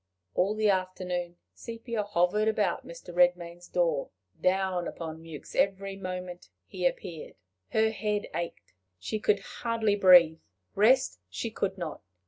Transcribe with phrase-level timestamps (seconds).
[0.33, 3.13] All the afternoon Sepia hovered about Mr.
[3.15, 4.09] Rcdmain's door,
[4.41, 7.35] down upon Mewks every moment he appeared.
[7.69, 10.39] Her head ached; she could hardly breathe.
[10.73, 12.01] Rest she could not.